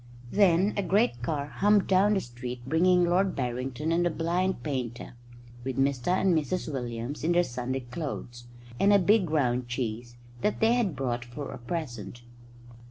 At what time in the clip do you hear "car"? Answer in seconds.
1.21-1.45